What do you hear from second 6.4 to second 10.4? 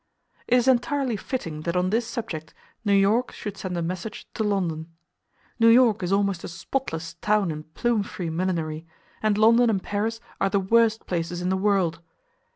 a Spotless Town in plume free millinery, and London and Paris